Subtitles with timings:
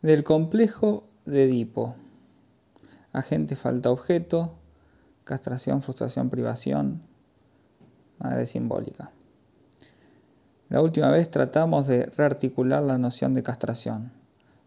[0.00, 1.96] Del complejo de Edipo.
[3.12, 4.54] Agente falta objeto,
[5.24, 7.02] castración, frustración, privación,
[8.20, 9.10] madre simbólica.
[10.68, 14.12] La última vez tratamos de rearticular la noción de castración,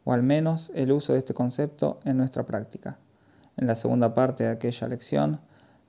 [0.04, 3.00] o al menos el uso de este concepto en nuestra práctica.
[3.56, 5.40] En la segunda parte de aquella lección,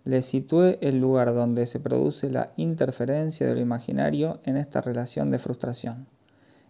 [0.04, 5.32] le situé el lugar donde se produce la interferencia de lo imaginario en esta relación
[5.32, 6.11] de frustración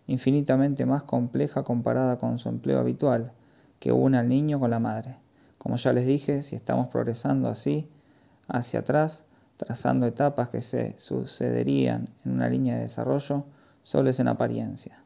[0.07, 3.33] infinitamente más compleja comparada con su empleo habitual,
[3.79, 5.17] que une al niño con la madre.
[5.59, 7.89] Como ya les dije, si estamos progresando así,
[8.49, 9.25] hacia atrás,
[9.57, 13.45] trazando etapas que se sucederían en una línea de desarrollo,
[13.81, 14.99] solo es en apariencia.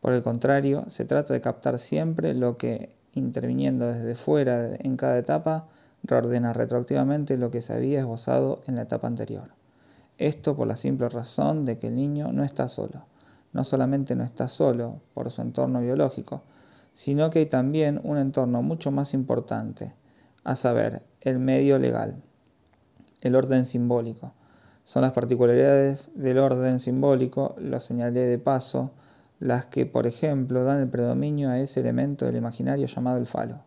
[0.00, 5.18] Por el contrario, se trata de captar siempre lo que, interviniendo desde fuera en cada
[5.18, 5.68] etapa,
[6.02, 9.54] reordena retroactivamente lo que se había esbozado en la etapa anterior.
[10.18, 13.06] Esto por la simple razón de que el niño no está solo
[13.54, 16.42] no solamente no está solo por su entorno biológico,
[16.92, 19.94] sino que hay también un entorno mucho más importante,
[20.42, 22.22] a saber, el medio legal,
[23.22, 24.34] el orden simbólico.
[24.82, 28.90] Son las particularidades del orden simbólico, lo señalé de paso,
[29.40, 33.60] las que, por ejemplo, dan el predominio a ese elemento del imaginario llamado el falo.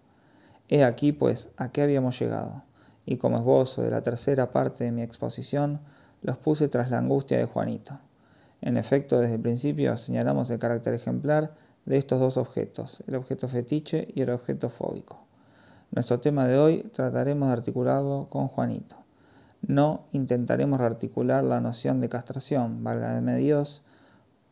[0.70, 2.64] He aquí, pues, a qué habíamos llegado,
[3.06, 5.80] y como esbozo de la tercera parte de mi exposición,
[6.22, 8.00] los puse tras la angustia de Juanito.
[8.62, 11.54] En efecto, desde el principio señalamos el carácter ejemplar
[11.86, 15.26] de estos dos objetos, el objeto fetiche y el objeto fóbico.
[15.92, 18.98] Nuestro tema de hoy trataremos de articularlo con Juanito.
[19.62, 23.84] No intentaremos rearticular la noción de castración, válgame Dios,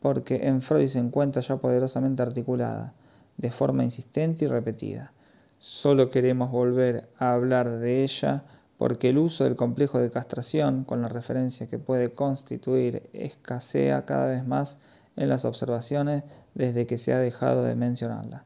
[0.00, 2.94] porque en Freud se encuentra ya poderosamente articulada,
[3.36, 5.12] de forma insistente y repetida.
[5.58, 8.44] Solo queremos volver a hablar de ella
[8.78, 14.26] porque el uso del complejo de castración, con la referencia que puede constituir, escasea cada
[14.26, 14.78] vez más
[15.16, 16.24] en las observaciones
[16.54, 18.44] desde que se ha dejado de mencionarla.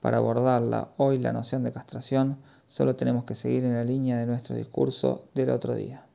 [0.00, 4.26] Para abordarla hoy la noción de castración, solo tenemos que seguir en la línea de
[4.26, 6.06] nuestro discurso del otro día.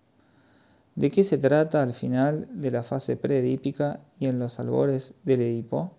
[0.96, 5.42] ¿De qué se trata al final de la fase preedípica y en los albores del
[5.42, 5.92] Edipo?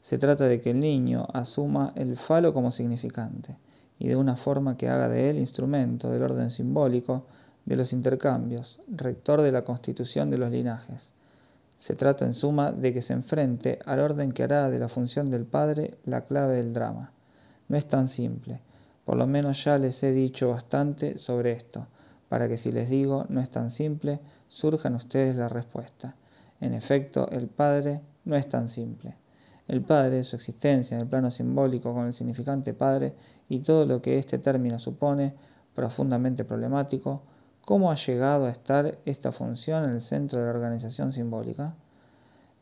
[0.00, 3.58] Se trata de que el niño asuma el falo como significante
[4.00, 7.26] y de una forma que haga de él instrumento del orden simbólico
[7.66, 11.12] de los intercambios, rector de la constitución de los linajes.
[11.76, 15.30] Se trata en suma de que se enfrente al orden que hará de la función
[15.30, 17.12] del padre la clave del drama.
[17.68, 18.62] No es tan simple,
[19.04, 21.86] por lo menos ya les he dicho bastante sobre esto,
[22.30, 26.16] para que si les digo no es tan simple, surjan ustedes la respuesta.
[26.58, 29.19] En efecto, el padre no es tan simple
[29.70, 33.14] el Padre, su existencia en el plano simbólico con el significante Padre
[33.48, 35.32] y todo lo que este término supone,
[35.76, 37.22] profundamente problemático,
[37.64, 41.76] ¿cómo ha llegado a estar esta función en el centro de la organización simbólica?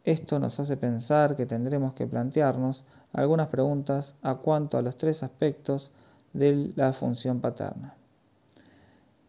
[0.04, 5.22] Esto nos hace pensar que tendremos que plantearnos algunas preguntas a cuanto a los tres
[5.22, 5.92] aspectos
[6.34, 7.94] de la función paterna.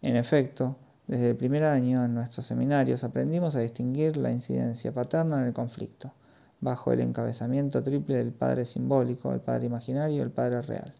[0.02, 0.76] En efecto,
[1.08, 5.54] desde el primer año en nuestros seminarios aprendimos a distinguir la incidencia paterna en el
[5.54, 6.12] conflicto
[6.62, 10.94] bajo el encabezamiento triple del Padre simbólico, el Padre imaginario y el Padre real.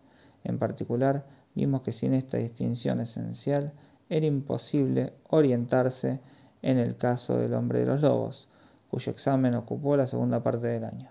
[0.44, 1.26] En particular,
[1.56, 3.74] vimos que sin esta distinción esencial
[4.10, 6.22] era imposible orientarse
[6.62, 8.48] en el caso del hombre de los lobos,
[8.90, 11.10] cuyo examen ocupó la segunda parte del año.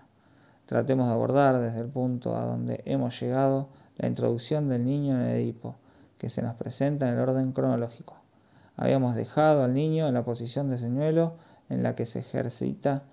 [0.65, 5.21] Tratemos de abordar desde el punto a donde hemos llegado la introducción del niño en
[5.21, 5.77] el Edipo,
[6.17, 8.17] que se nos presenta en el orden cronológico.
[8.75, 11.35] Habíamos dejado al niño en la posición de señuelo
[11.69, 13.03] en la que se ejercita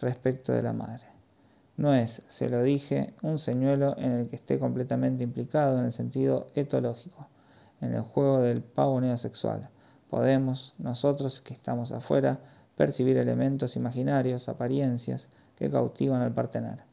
[0.00, 1.06] respecto de la madre.
[1.76, 5.92] No es, se lo dije, un señuelo en el que esté completamente implicado en el
[5.92, 7.28] sentido etológico,
[7.80, 9.70] en el juego del pavoneo sexual.
[10.08, 12.38] Podemos, nosotros que estamos afuera,
[12.76, 16.84] percibir elementos imaginarios, apariencias, que cautivan al partener.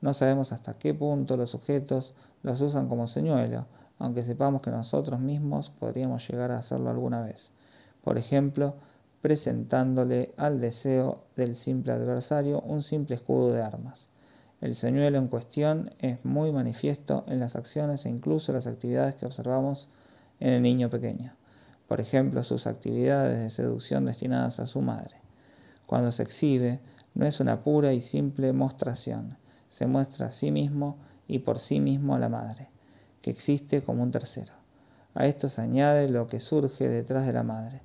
[0.00, 3.66] No sabemos hasta qué punto los sujetos los usan como señuelo,
[3.98, 7.52] aunque sepamos que nosotros mismos podríamos llegar a hacerlo alguna vez.
[8.02, 8.74] Por ejemplo,
[9.24, 14.10] presentándole al deseo del simple adversario un simple escudo de armas.
[14.60, 19.24] El señuelo en cuestión es muy manifiesto en las acciones e incluso las actividades que
[19.24, 19.88] observamos
[20.40, 21.32] en el niño pequeño.
[21.88, 25.16] Por ejemplo, sus actividades de seducción destinadas a su madre.
[25.86, 26.80] Cuando se exhibe,
[27.14, 29.38] no es una pura y simple mostración,
[29.70, 32.68] se muestra a sí mismo y por sí mismo a la madre,
[33.22, 34.52] que existe como un tercero.
[35.14, 37.80] A esto se añade lo que surge detrás de la madre,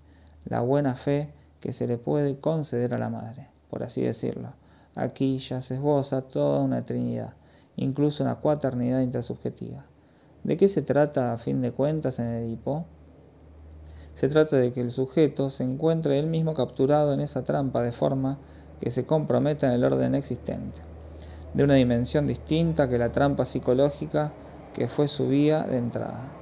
[0.50, 4.54] la buena fe que se le puede conceder a la madre, por así decirlo.
[4.96, 7.34] Aquí ya se esboza toda una trinidad,
[7.76, 9.86] incluso una cuaternidad intersubjetiva.
[10.44, 12.86] ¿De qué se trata a fin de cuentas en Edipo?
[14.14, 17.92] Se trata de que el sujeto se encuentre él mismo capturado en esa trampa de
[17.92, 18.40] forma
[18.82, 20.82] que se comprometa en el orden existente.
[21.54, 24.32] de una dimensión distinta que la trampa psicológica
[24.76, 26.39] que fue su vía de entrada.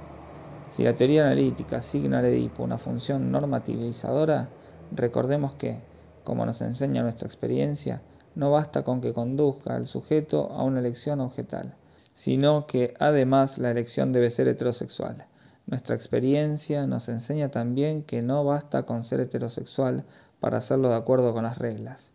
[0.70, 4.50] Si la teoría analítica asigna al Edipo una función normativizadora,
[4.92, 5.82] recordemos que,
[6.26, 8.02] como nos enseña nuestra experiencia,
[8.36, 11.76] no basta con que conduzca al sujeto a una elección objetal,
[12.14, 15.26] sino que además la elección debe ser heterosexual.
[15.68, 20.04] Nuestra experiencia nos enseña también que no basta con ser heterosexual
[20.40, 22.12] para hacerlo de acuerdo con las reglas,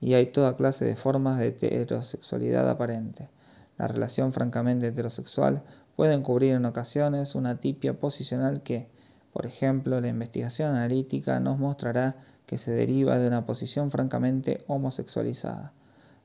[0.00, 3.30] y hay toda clase de formas de heterosexualidad aparente.
[3.78, 5.62] La relación francamente heterosexual
[5.96, 8.88] puede encubrir en ocasiones una tipia posicional que,
[9.32, 12.16] por ejemplo, la investigación analítica nos mostrará
[12.46, 15.72] que se deriva de una posición francamente homosexualizada.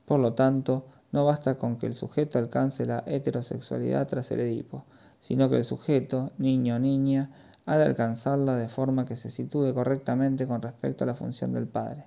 [0.05, 4.85] Por lo tanto, no basta con que el sujeto alcance la heterosexualidad tras el Edipo,
[5.19, 7.31] sino que el sujeto, niño o niña,
[7.65, 11.67] ha de alcanzarla de forma que se sitúe correctamente con respecto a la función del
[11.67, 12.05] padre.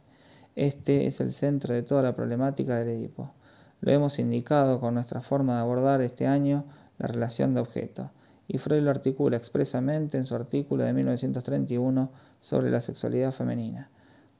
[0.57, 3.33] Este es el centro de toda la problemática del Edipo.
[3.81, 6.65] Lo hemos indicado con nuestra forma de abordar este año
[7.00, 8.11] la relación de objeto,
[8.47, 12.11] y Freud lo articula expresamente en su artículo de 1931
[12.41, 13.91] sobre la sexualidad femenina,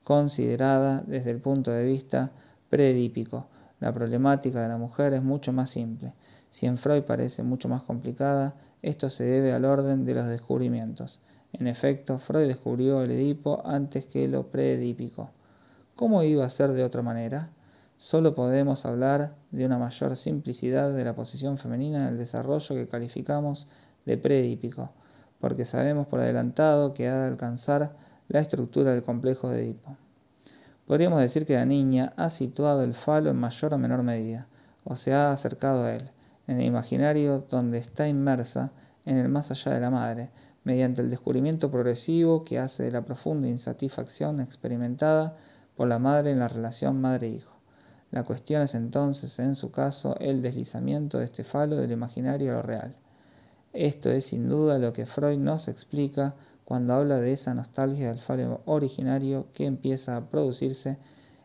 [0.05, 2.31] considerada desde el punto de vista
[2.69, 3.47] predípico.
[3.81, 6.13] La problemática de la mujer es mucho más simple.
[6.51, 11.23] Si en Freud parece mucho más complicada, esto se debe al orden de los descubrimientos.
[11.55, 15.31] En efecto, Freud descubrió el Edipo antes que lo preedípico.
[15.97, 17.51] ¿Cómo iba a ser de otra manera?
[18.03, 22.89] Solo podemos hablar de una mayor simplicidad de la posición femenina en el desarrollo que
[22.89, 23.67] calificamos
[24.07, 24.91] de preedípico,
[25.39, 27.95] porque sabemos por adelantado que ha de alcanzar
[28.29, 29.99] la estructura del complejo de Edipo.
[30.87, 34.47] Podríamos decir que la niña ha situado el falo en mayor o menor medida,
[34.83, 36.09] o se ha acercado a él,
[36.47, 38.73] en el imaginario donde está inmersa
[39.05, 40.31] en el más allá de la madre,
[40.65, 45.37] mediante el descubrimiento progresivo que hace de la profunda insatisfacción experimentada
[45.77, 47.50] por la madre en la relación madre-hijo.
[48.11, 52.57] La cuestión es entonces, en su caso, el deslizamiento de este falo del imaginario a
[52.57, 52.97] lo real.
[53.73, 56.35] Esto es sin duda lo que Freud nos explica
[56.65, 60.99] cuando habla de esa nostalgia del falo originario que empieza a producirse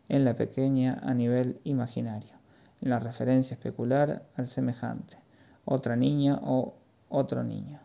[0.10, 2.34] en la pequeña a nivel imaginario,
[2.82, 5.18] en la referencia especular al semejante,
[5.66, 6.76] otra niña o
[7.10, 7.80] otro niño,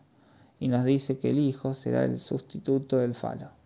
[0.59, 3.60] y nos dice que el hijo será el sustituto del falo.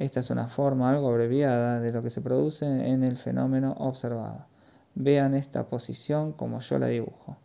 [0.00, 4.46] Esta es una forma algo abreviada de lo que se produce en el fenómeno observado.
[4.94, 7.36] Vean esta posición como yo la dibujo.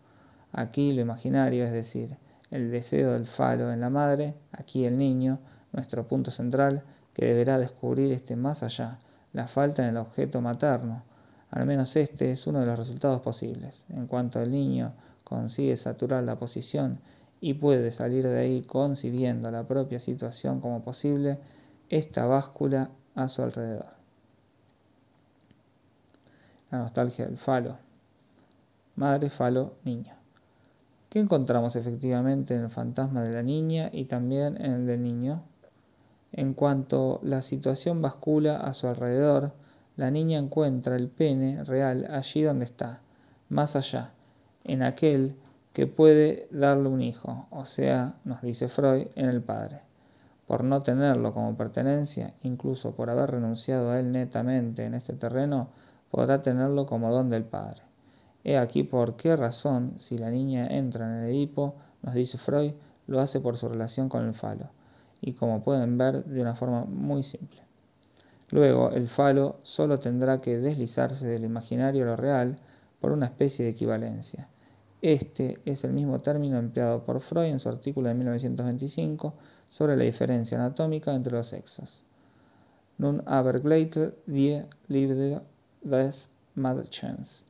[0.53, 2.15] Aquí lo imaginario, es decir,
[2.51, 5.39] el deseo del falo en la madre, aquí el niño,
[5.73, 8.99] nuestro punto central, que deberá descubrir este más allá,
[9.33, 11.03] la falta en el objeto materno.
[11.51, 13.85] Al menos este es uno de los resultados posibles.
[13.89, 14.93] En cuanto el niño
[15.25, 17.01] consigue saturar la posición
[17.41, 21.37] y puede salir de ahí concibiendo la propia situación como posible,
[21.89, 23.87] esta báscula a su alrededor.
[26.71, 27.77] La nostalgia del falo.
[28.95, 30.13] Madre, falo, niño.
[31.09, 35.43] ¿Qué encontramos efectivamente en el fantasma de la niña y también en el del niño?
[36.31, 39.53] En cuanto la situación bascula a su alrededor,
[39.95, 43.01] la niña encuentra el pene real allí donde está,
[43.47, 44.11] más allá,
[44.65, 45.35] en aquel
[45.71, 49.85] que puede darle un hijo, o sea, nos dice Freud, en el padre
[50.47, 55.69] por no tenerlo como pertenencia, incluso por haber renunciado a él netamente en este terreno,
[56.11, 57.81] podrá tenerlo como don del Padre.
[58.43, 62.73] He aquí por qué razón, si la niña entra en el Edipo, nos dice Freud,
[63.07, 64.69] lo hace por su relación con el falo,
[65.19, 67.61] y como pueden ver, de una forma muy simple.
[68.51, 72.59] Luego, el falo solo tendrá que deslizarse del imaginario a lo real
[72.99, 74.47] por una especie de equivalencia.
[75.05, 79.35] Este es el mismo término empleado por Freud en su artículo de 1925
[79.67, 82.03] sobre la diferencia anatómica entre los sexos.
[82.97, 85.43] Nun aber gleiche die Liebe
[85.83, 87.45] des Madchens.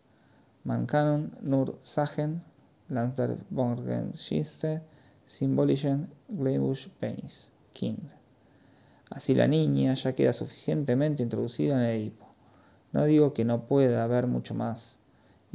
[0.66, 2.44] Man kann nur Sachen,
[2.90, 4.82] Landsbergenschiste,
[5.26, 8.12] symbolischen Gleibusch Penis, Kind.
[9.10, 12.26] Así la niña ya queda suficientemente introducida en Edipo.
[12.92, 15.00] No digo que no pueda haber mucho más,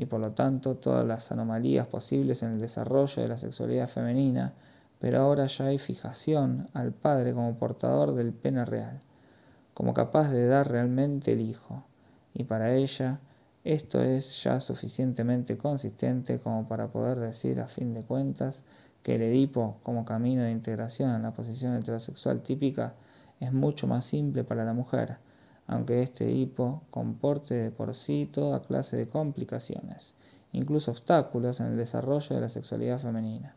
[0.01, 4.55] y por lo tanto todas las anomalías posibles en el desarrollo de la sexualidad femenina
[5.01, 9.01] pero ahora ya hay fijación al Padre como portador del pene real,
[9.73, 11.85] como capaz de dar realmente el Hijo,
[12.35, 13.19] y para ella
[13.65, 18.63] esto es ya suficientemente consistente como para poder decir a fin de cuentas
[19.03, 22.95] que el Edipo como camino de integración en la posición heterosexual típica
[23.41, 25.17] es mucho más simple para la mujer,
[25.71, 30.15] aunque este Edipo comporte de por sí toda clase de complicaciones,
[30.51, 33.55] incluso obstáculos en el desarrollo de la sexualidad femenina.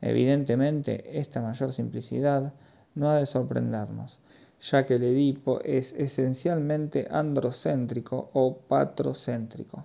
[0.00, 2.52] Evidentemente, esta mayor simplicidad
[2.96, 4.18] no ha de sorprendernos,
[4.60, 9.84] ya que el Edipo es esencialmente androcéntrico o patrocéntrico.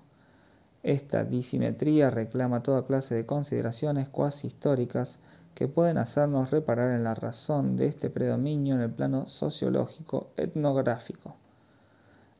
[0.82, 5.20] Esta disimetría reclama toda clase de consideraciones cuasi históricas
[5.54, 11.36] que pueden hacernos reparar en la razón de este predominio en el plano sociológico etnográfico.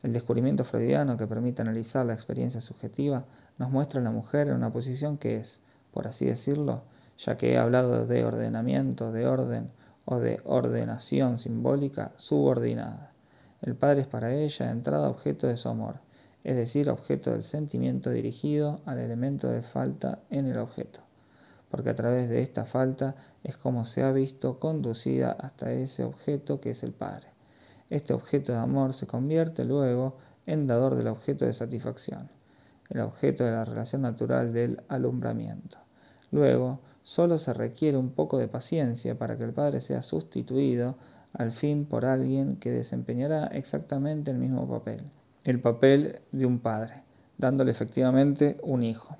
[0.02, 3.26] El descubrimiento freudiano que permite analizar la experiencia subjetiva
[3.58, 5.60] nos muestra a la mujer en una posición que es,
[5.92, 6.84] por así decirlo,
[7.18, 9.70] ya que he hablado de ordenamiento, de orden
[10.06, 13.12] o de ordenación simbólica, subordinada.
[13.60, 15.96] El padre es para ella de entrada objeto de su amor,
[16.44, 21.00] es decir, objeto del sentimiento dirigido al elemento de falta en el objeto,
[21.70, 26.58] porque a través de esta falta es como se ha visto conducida hasta ese objeto
[26.58, 27.28] que es el padre.
[27.90, 30.16] Este objeto de amor se convierte luego
[30.46, 32.30] en dador del objeto de satisfacción,
[32.88, 35.78] el objeto de la relación natural del alumbramiento.
[36.30, 40.96] Luego, solo se requiere un poco de paciencia para que el padre sea sustituido
[41.32, 45.02] al fin por alguien que desempeñará exactamente el mismo papel,
[45.42, 47.02] el papel de un padre,
[47.38, 49.16] dándole efectivamente un hijo.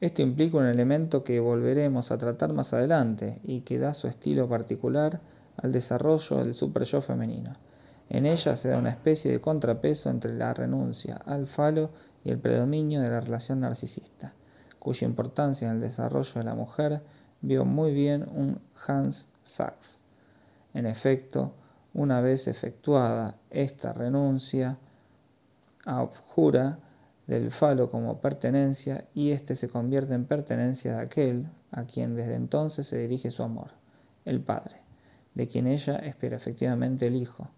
[0.00, 4.48] Esto implica un elemento que volveremos a tratar más adelante y que da su estilo
[4.48, 5.20] particular
[5.56, 7.54] al desarrollo del super-yo femenino.
[8.12, 11.90] En ella se da una especie de contrapeso entre la renuncia al falo
[12.22, 14.34] y el predominio de la relación narcisista
[14.82, 17.02] cuya importancia en el desarrollo de la mujer
[17.40, 20.00] vio muy bien un Hans Sachs.
[20.74, 21.54] En efecto,
[21.94, 24.78] una vez efectuada esta renuncia,
[25.84, 26.80] abjura
[27.28, 32.34] del falo como pertenencia y éste se convierte en pertenencia de aquel a quien desde
[32.34, 33.70] entonces se dirige su amor,
[34.24, 34.82] el Padre,
[35.34, 37.48] de quien ella espera efectivamente el Hijo.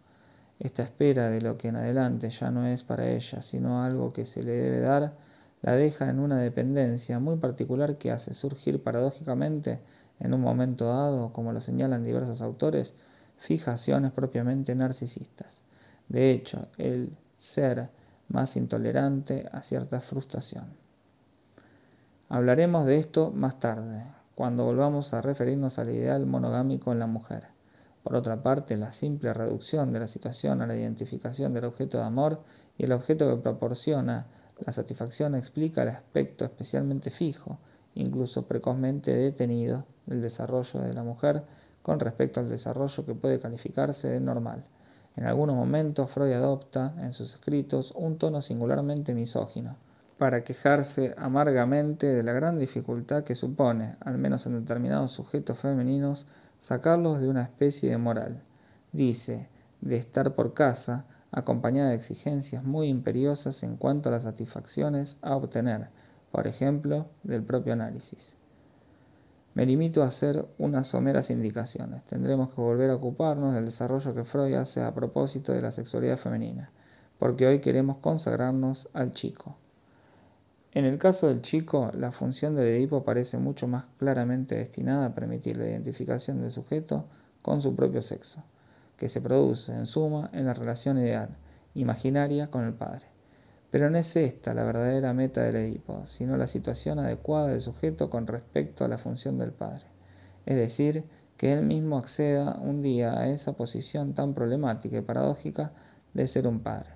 [0.64, 4.25] Esta espera de lo que en adelante ya no es para ella, sino algo que
[4.25, 5.14] se le debe dar,
[5.61, 9.83] la deja en una dependencia muy particular que hace surgir paradójicamente,
[10.21, 12.94] en un momento dado, como lo señalan diversos autores,
[13.37, 15.64] fijaciones propiamente narcisistas.
[16.09, 17.90] De hecho, el ser
[18.28, 20.64] más intolerante a cierta frustración.
[22.30, 24.02] Hablaremos de esto más tarde,
[24.35, 27.53] cuando volvamos a referirnos al ideal monogámico en la mujer.
[28.04, 32.04] Por otra parte, la simple reducción de la situación a la identificación del objeto de
[32.04, 32.42] amor
[32.76, 34.26] y el objeto que proporciona
[34.58, 37.58] la satisfacción explica el aspecto especialmente fijo,
[37.94, 41.44] incluso precozmente detenido, del desarrollo de la mujer
[41.80, 44.66] con respecto al desarrollo que puede calificarse de normal.
[45.16, 49.76] En algunos momentos Freud adopta en sus escritos un tono singularmente misógino,
[50.18, 56.26] para quejarse amargamente de la gran dificultad que supone, al menos en determinados sujetos femeninos,
[56.64, 58.42] sacarlos de una especie de moral.
[58.90, 59.50] Dice,
[59.83, 65.37] de estar por casa, acompañada de exigencias muy imperiosas en cuanto a las satisfacciones a
[65.37, 65.90] obtener,
[66.33, 68.37] por ejemplo, del propio análisis.
[69.52, 72.02] Me limito a hacer unas someras indicaciones.
[72.06, 76.16] Tendremos que volver a ocuparnos del desarrollo que Freud hace a propósito de la sexualidad
[76.16, 76.73] femenina,
[77.18, 79.59] porque hoy queremos consagrarnos al chico.
[80.74, 85.14] En el caso del chico, la función del Edipo parece mucho más claramente destinada a
[85.14, 87.06] permitir la identificación del sujeto
[87.42, 88.42] con su propio sexo
[88.96, 91.36] que se produce, en suma, en la relación ideal,
[91.74, 93.06] imaginaria con el padre.
[93.70, 98.10] Pero no es esta la verdadera meta del Edipo, sino la situación adecuada del sujeto
[98.10, 99.86] con respecto a la función del padre.
[100.44, 101.04] Es decir,
[101.36, 105.72] que él mismo acceda un día a esa posición tan problemática y paradójica
[106.14, 106.93] de ser un padre.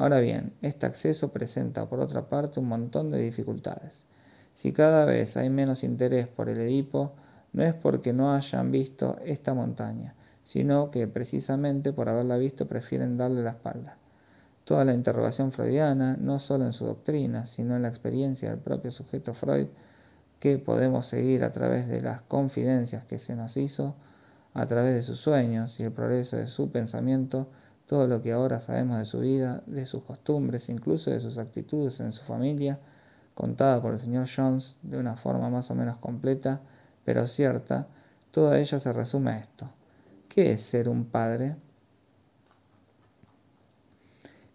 [0.00, 4.06] Ahora bien, este acceso presenta por otra parte un montón de dificultades.
[4.54, 7.12] Si cada vez hay menos interés por el Edipo,
[7.52, 13.18] no es porque no hayan visto esta montaña, sino que precisamente por haberla visto prefieren
[13.18, 13.98] darle la espalda.
[14.64, 18.92] Toda la interrogación freudiana, no solo en su doctrina, sino en la experiencia del propio
[18.92, 19.66] sujeto Freud,
[20.38, 23.96] que podemos seguir a través de las confidencias que se nos hizo,
[24.54, 27.50] a través de sus sueños y el progreso de su pensamiento,
[27.90, 31.98] todo lo que ahora sabemos de su vida, de sus costumbres, incluso de sus actitudes
[31.98, 32.78] en su familia,
[33.34, 36.60] contada por el señor Jones de una forma más o menos completa,
[37.04, 37.88] pero cierta,
[38.30, 39.68] toda ella se resume a esto.
[40.28, 41.56] ¿Qué es ser un padre?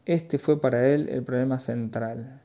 [0.05, 2.41] Este fue para él el problema central,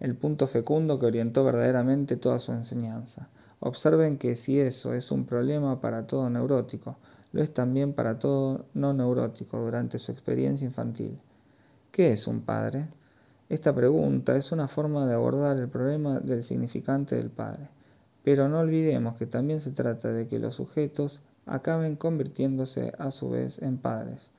[0.00, 3.28] el punto fecundo que orientó verdaderamente toda su enseñanza.
[3.60, 6.96] Observen que si eso es un problema para todo neurótico,
[7.32, 11.18] lo es también para todo no neurótico durante su experiencia infantil.
[11.90, 12.88] ¿Qué es un padre?
[13.48, 17.68] Esta pregunta es una forma de abordar el problema del significante del padre.
[18.22, 23.30] Pero no olvidemos que también se trata de que los sujetos acaben convirtiéndose a su
[23.30, 24.30] vez en padres.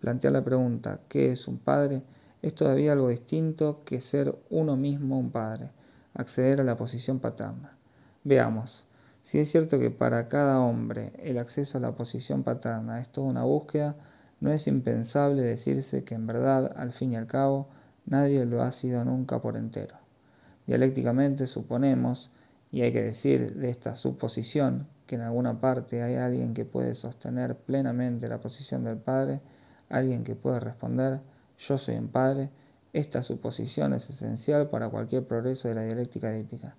[0.00, 2.02] Plantear la pregunta ¿qué es un padre?
[2.42, 5.70] es todavía algo distinto que ser uno mismo un padre,
[6.12, 7.76] acceder a la posición paterna.
[8.24, 8.84] Veamos,
[9.22, 13.28] si es cierto que para cada hombre el acceso a la posición paterna es toda
[13.28, 13.96] una búsqueda,
[14.40, 17.68] no es impensable decirse que en verdad, al fin y al cabo,
[18.04, 19.94] nadie lo ha sido nunca por entero.
[20.66, 22.32] Dialécticamente suponemos,
[22.72, 26.96] y hay que decir de esta suposición, que en alguna parte hay alguien que puede
[26.96, 29.40] sostener plenamente la posición del Padre,
[29.88, 31.20] alguien que puede responder,
[31.58, 32.50] yo soy un Padre,
[32.92, 36.76] esta suposición es esencial para cualquier progreso de la dialéctica edípica.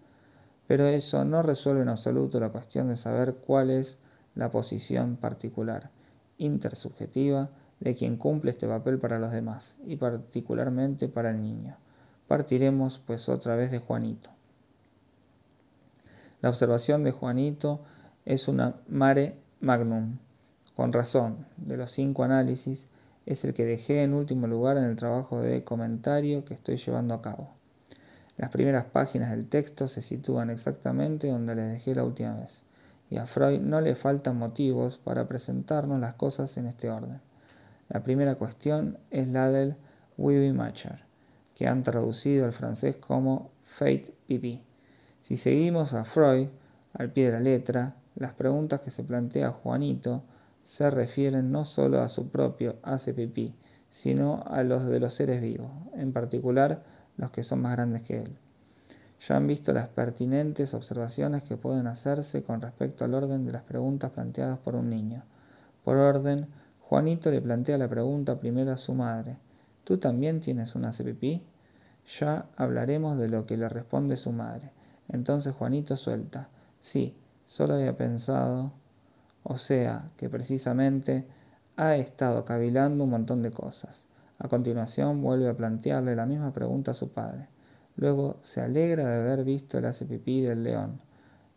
[0.68, 4.00] Pero eso no resuelve en absoluto la cuestión de saber cuál es
[4.36, 5.92] la posición particular,
[6.38, 11.76] intersubjetiva, de quien cumple este papel para los demás, y particularmente para el niño.
[12.28, 14.30] Partiremos pues otra vez de Juanito.
[16.42, 17.82] La observación de Juanito
[18.26, 20.18] es una mare magnum.
[20.76, 22.88] Con razón, de los cinco análisis,
[23.26, 27.14] es el que dejé en último lugar en el trabajo de comentario que estoy llevando
[27.14, 27.63] a cabo.
[28.38, 32.64] Las primeras páginas del texto se sitúan exactamente donde les dejé la última vez,
[33.10, 37.22] y a Freud no le faltan motivos para presentarnos las cosas en este orden.
[37.90, 39.76] La primera cuestión es la del
[40.18, 41.06] Wibi Matcher,
[41.54, 44.64] que han traducido al francés como Fate Pipi.
[45.22, 46.50] Si seguimos a Freud
[46.94, 50.24] al pie de la letra, las preguntas que se plantea Juanito
[50.64, 53.56] se refieren no solo a su propio hace pipí,
[53.90, 56.84] sino a los de los seres vivos, en particular
[57.18, 58.38] los que son más grandes que él.
[59.20, 63.64] Ya han visto las pertinentes observaciones que pueden hacerse con respecto al orden de las
[63.64, 65.24] preguntas planteadas por un niño.
[65.84, 66.48] Por orden,
[66.82, 69.38] Juanito le plantea la pregunta primero a su madre.
[69.84, 71.44] ¿Tú también tienes una pipí?
[72.20, 74.72] Ya hablaremos de lo que le responde su madre.
[75.08, 76.50] Entonces Juanito suelta.
[76.80, 77.16] Sí,
[77.46, 78.74] solo había pensado
[79.44, 81.28] o sea que precisamente
[81.76, 84.06] ha estado cavilando un montón de cosas.
[84.40, 87.48] A continuación vuelve a plantearle la misma pregunta a su padre.
[87.96, 91.02] Luego se alegra de haber visto el hace pipí del león,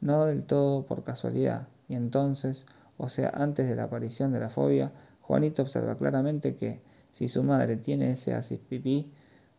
[0.00, 2.66] no del todo por casualidad, y entonces,
[2.98, 4.92] o sea, antes de la aparición de la fobia,
[5.22, 9.12] Juanito observa claramente que, si su madre tiene ese hace pipí,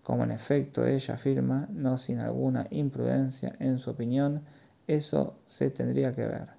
[0.03, 4.43] como en efecto ella afirma, no sin alguna imprudencia en su opinión,
[4.85, 6.49] eso se tendría que ver.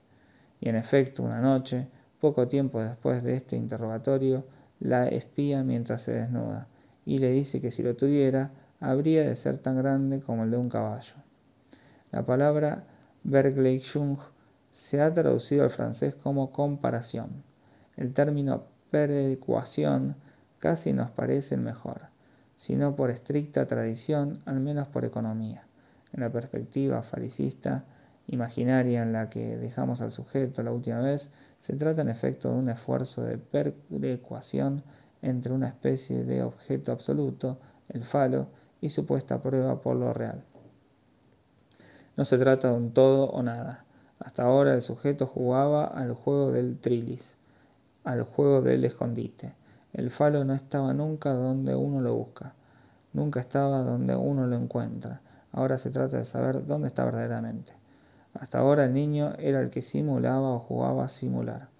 [0.60, 1.88] Y en efecto, una noche,
[2.20, 4.44] poco tiempo después de este interrogatorio,
[4.80, 6.68] la espía mientras se desnuda
[7.04, 10.56] y le dice que si lo tuviera, habría de ser tan grande como el de
[10.56, 11.14] un caballo.
[12.10, 12.84] La palabra
[13.24, 14.18] Vergleichung
[14.70, 17.42] se ha traducido al francés como comparación.
[17.96, 20.16] El término perecuación
[20.58, 22.02] casi nos parece el mejor,
[22.56, 25.66] si no por estricta tradición, al menos por economía.
[26.12, 27.84] En la perspectiva falicista,
[28.28, 32.58] imaginaria en la que dejamos al sujeto la última vez, se trata en efecto de
[32.58, 34.84] un esfuerzo de perecuación
[35.22, 38.48] entre una especie de objeto absoluto, el falo,
[38.80, 40.44] y su puesta prueba por lo real.
[42.16, 43.84] No se trata de un todo o nada.
[44.18, 47.38] Hasta ahora el sujeto jugaba al juego del trilis,
[48.04, 49.54] al juego del escondite.
[49.92, 52.54] El falo no estaba nunca donde uno lo busca,
[53.12, 55.22] nunca estaba donde uno lo encuentra.
[55.50, 57.72] Ahora se trata de saber dónde está verdaderamente.
[58.40, 61.70] Hasta ahora el niño era el que simulaba o jugaba a simular.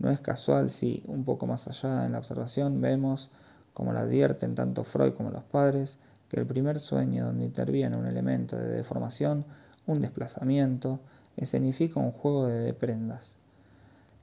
[0.00, 3.30] No es casual si, un poco más allá en la observación, vemos,
[3.74, 8.06] como lo advierten tanto Freud como los padres, que el primer sueño donde interviene un
[8.06, 9.44] elemento de deformación,
[9.86, 10.98] un desplazamiento,
[11.36, 13.36] escenifica un juego de deprendas.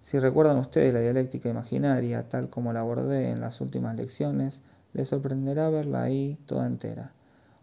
[0.01, 5.07] Si recuerdan ustedes la dialéctica imaginaria, tal como la abordé en las últimas lecciones, les
[5.07, 7.13] sorprenderá verla ahí toda entera,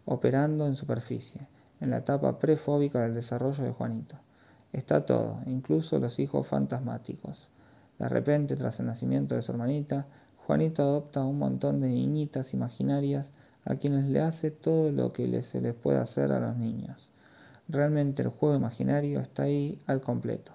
[0.05, 1.47] operando en superficie
[1.79, 4.15] en la etapa prefóbica del desarrollo de Juanito.
[4.73, 7.49] Está todo, incluso los hijos fantasmáticos.
[7.99, 10.05] De repente, tras el nacimiento de su hermanita,
[10.45, 13.31] Juanito adopta un montón de niñitas imaginarias
[13.63, 17.11] a quienes le hace todo lo que se les puede hacer a los niños.
[17.67, 20.51] Realmente el juego imaginario está ahí al completo,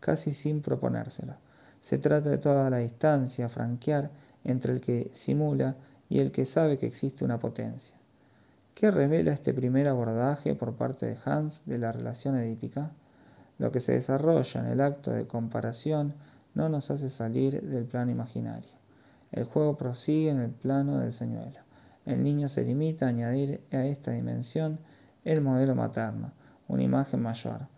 [0.00, 1.34] casi sin proponérselo.
[1.80, 4.10] Se trata de toda la distancia, franquear
[4.44, 5.76] entre el que simula
[6.08, 7.96] y el que sabe que existe una potencia.
[8.74, 12.90] ¿Qué revela este primer abordaje por parte de Hans de la relación edípica?
[13.56, 16.12] Lo que se desarrolla en el acto de comparación
[16.54, 18.72] no nos hace salir del plano imaginario.
[19.30, 21.60] El juego prosigue en el plano del señuelo.
[22.04, 24.80] El niño se limita a añadir a esta dimensión
[25.24, 26.32] el modelo materno,
[26.66, 27.68] una imagen mayor,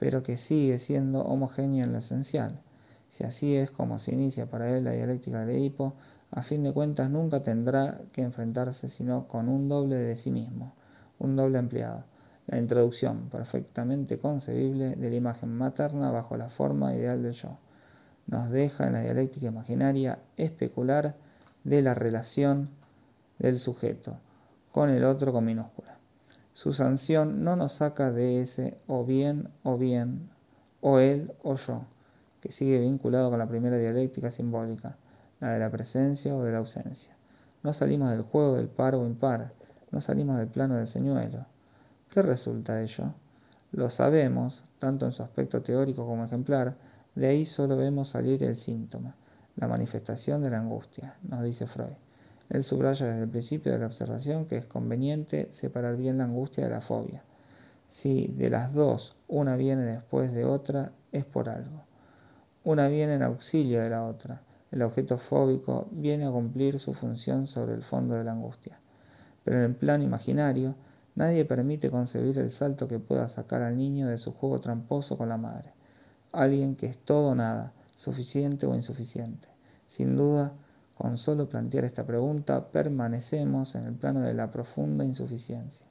[0.00, 2.60] pero que sigue siendo homogénea en lo esencial.
[3.08, 5.94] Si así es como se inicia para él la dialéctica del Edipo,
[6.32, 10.74] a fin de cuentas nunca tendrá que enfrentarse sino con un doble de sí mismo,
[11.18, 12.04] un doble empleado.
[12.46, 17.58] La introducción perfectamente concebible de la imagen materna bajo la forma ideal del yo
[18.26, 21.16] nos deja en la dialéctica imaginaria especular
[21.64, 22.70] de la relación
[23.38, 24.18] del sujeto
[24.70, 25.98] con el otro con minúscula.
[26.52, 30.30] Su sanción no nos saca de ese o bien o bien,
[30.80, 31.82] o él o yo,
[32.40, 34.96] que sigue vinculado con la primera dialéctica simbólica
[35.40, 37.16] la de la presencia o de la ausencia.
[37.62, 39.52] No salimos del juego del par o impar,
[39.90, 41.46] no salimos del plano del señuelo.
[42.08, 43.14] ¿Qué resulta de ello?
[43.72, 46.76] Lo sabemos, tanto en su aspecto teórico como ejemplar,
[47.14, 49.16] de ahí solo vemos salir el síntoma,
[49.56, 51.92] la manifestación de la angustia, nos dice Freud.
[52.48, 56.64] Él subraya desde el principio de la observación que es conveniente separar bien la angustia
[56.64, 57.22] de la fobia.
[57.86, 61.84] Si de las dos una viene después de otra, es por algo.
[62.64, 64.42] Una viene en auxilio de la otra.
[64.70, 68.78] El objeto fóbico viene a cumplir su función sobre el fondo de la angustia.
[69.44, 70.76] Pero en el plano imaginario,
[71.14, 75.28] nadie permite concebir el salto que pueda sacar al niño de su juego tramposo con
[75.28, 75.72] la madre.
[76.32, 79.48] Alguien que es todo o nada, suficiente o insuficiente.
[79.86, 80.54] Sin duda,
[80.94, 85.86] con solo plantear esta pregunta, permanecemos en el plano de la profunda insuficiencia.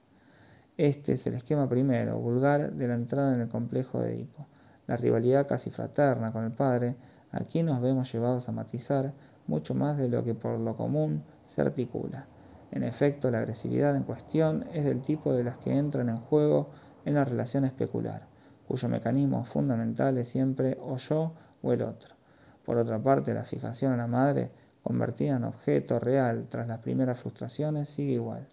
[0.78, 4.48] Este es el esquema primero, vulgar, de la entrada en el complejo de Edipo.
[4.88, 6.96] La rivalidad casi fraterna con el padre,
[7.32, 9.14] aquí nos vemos llevados a matizar
[9.48, 12.28] mucho más de lo que por lo común se articula.
[12.72, 16.70] En efecto, la agresividad en cuestión es del tipo de las que entran en juego
[17.06, 18.28] en la relación especular,
[18.68, 22.16] cuyo mecanismo fundamental es siempre o yo o el otro.
[22.64, 24.52] Por otra parte, la fijación a la madre
[24.84, 28.48] convertida en objeto real tras las primeras frustraciones, sigue igual.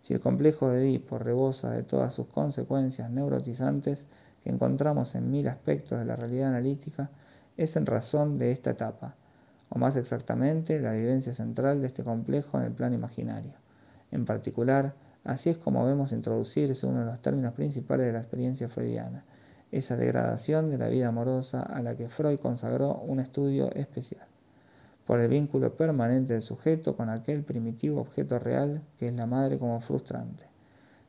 [0.00, 4.06] Si el complejo de Edipo rebosa de todas sus consecuencias neurotizantes
[4.42, 7.10] que encontramos en mil aspectos de la realidad analítica,
[7.56, 9.16] es en razón de esta etapa,
[9.68, 13.52] o más exactamente la vivencia central de este complejo en el plano imaginario.
[14.10, 18.68] En particular, así es como vemos introducirse uno de los términos principales de la experiencia
[18.68, 19.24] freudiana,
[19.72, 24.26] esa degradación de la vida amorosa a la que Freud consagró un estudio especial
[25.06, 29.58] por el vínculo permanente del sujeto con aquel primitivo objeto real que es la madre
[29.58, 30.46] como frustrante.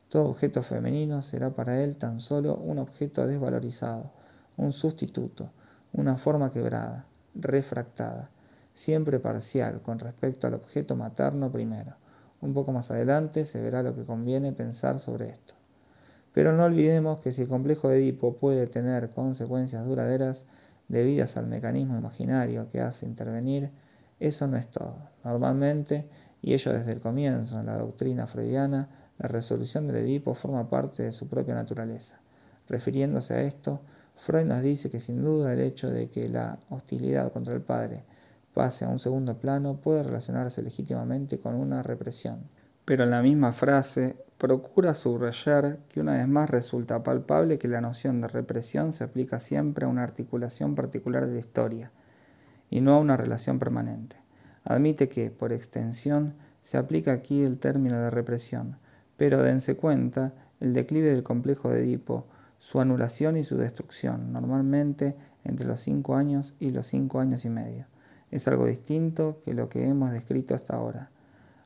[0.08, 4.12] Todo objeto femenino será para él tan solo un objeto desvalorizado,
[4.56, 5.50] un sustituto,
[5.92, 8.30] una forma quebrada, refractada,
[8.74, 11.96] siempre parcial con respecto al objeto materno primero.
[12.40, 15.54] Un poco más adelante se verá lo que conviene pensar sobre esto.
[16.32, 20.44] Pero no olvidemos que si el complejo de Edipo puede tener consecuencias duraderas
[20.88, 23.70] debidas al mecanismo imaginario que hace intervenir
[24.18, 24.96] eso no es todo.
[25.24, 26.08] Normalmente,
[26.40, 31.02] y ello desde el comienzo en la doctrina freudiana, la resolución del Edipo forma parte
[31.02, 32.18] de su propia naturaleza.
[32.68, 33.80] Refiriéndose a esto,
[34.16, 38.04] Freud nos dice que sin duda el hecho de que la hostilidad contra el padre
[38.54, 42.48] pase a un segundo plano puede relacionarse legítimamente con una represión.
[42.84, 47.80] Pero en la misma frase procura subrayar que una vez más resulta palpable que la
[47.80, 51.90] noción de represión se aplica siempre a una articulación particular de la historia,
[52.70, 54.16] y no a una relación permanente.
[54.64, 58.78] Admite que, por extensión, se aplica aquí el término de represión,
[59.16, 62.26] pero dense cuenta el declive del complejo de Edipo,
[62.58, 67.50] su anulación y su destrucción, normalmente entre los cinco años y los cinco años y
[67.50, 67.86] medio.
[68.30, 71.10] Es algo distinto que lo que hemos descrito hasta ahora,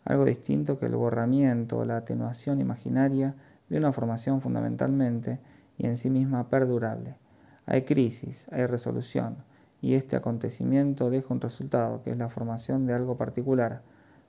[0.04, 3.34] algo distinto que el borramiento o la atenuación imaginaria
[3.68, 5.40] de una formación fundamentalmente
[5.78, 7.16] y en sí misma perdurable.
[7.66, 9.36] Hay crisis, hay resolución,
[9.80, 13.82] y este acontecimiento deja un resultado, que es la formación de algo particular,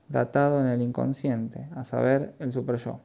[0.07, 2.99] datado en el inconsciente, a saber, el superyo.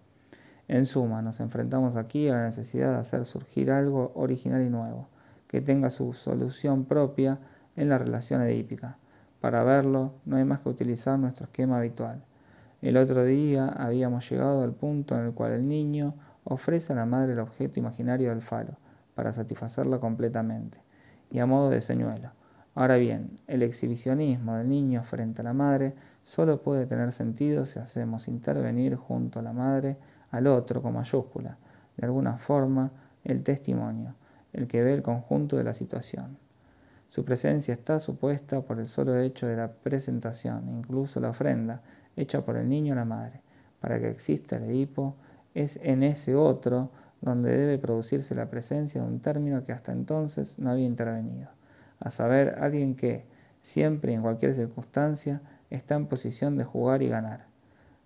[0.68, 5.08] En suma, nos enfrentamos aquí a la necesidad de hacer surgir algo original y nuevo,
[5.46, 7.38] que tenga su solución propia
[7.76, 8.98] en la relación edípica.
[9.40, 12.24] Para verlo, no hay más que utilizar nuestro esquema habitual.
[12.82, 17.06] El otro día habíamos llegado al punto en el cual el niño ofrece a la
[17.06, 18.76] madre el objeto imaginario del falo,
[19.14, 20.80] para satisfacerla completamente
[21.30, 22.32] y a modo de señuelo.
[22.74, 27.78] Ahora bien, el exhibicionismo del niño frente a la madre solo puede tener sentido si
[27.78, 29.96] hacemos intervenir junto a la madre
[30.36, 31.58] al otro con mayúscula,
[31.96, 32.92] de alguna forma
[33.24, 34.14] el testimonio,
[34.52, 36.38] el que ve el conjunto de la situación.
[37.08, 41.82] Su presencia está supuesta por el solo hecho de la presentación, incluso la ofrenda
[42.16, 43.42] hecha por el niño a la madre.
[43.80, 45.16] Para que exista el Edipo,
[45.54, 50.58] es en ese otro donde debe producirse la presencia de un término que hasta entonces
[50.58, 51.48] no había intervenido,
[51.98, 53.26] a saber, alguien que,
[53.60, 57.46] siempre y en cualquier circunstancia, está en posición de jugar y ganar.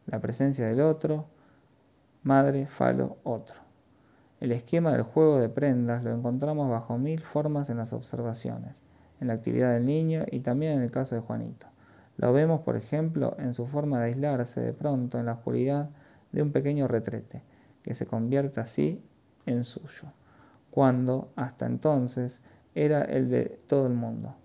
[0.07, 1.27] La presencia del otro,
[2.22, 3.62] madre, falo, otro.
[4.40, 8.83] El esquema del juego de prendas lo encontramos bajo mil formas en las observaciones,
[9.20, 11.66] en la actividad del niño y también en el caso de Juanito.
[12.16, 15.90] Lo vemos, por ejemplo, en su forma de aislarse de pronto en la oscuridad
[16.33, 17.42] de un pequeño retrete,
[17.83, 19.02] que se convierte así
[19.46, 20.12] en suyo,
[20.70, 22.42] cuando hasta entonces
[22.74, 24.37] era el de todo el mundo.